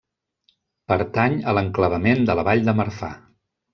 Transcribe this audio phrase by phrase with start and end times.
[0.91, 3.13] Pertany a l'enclavament de la vall de Marfà.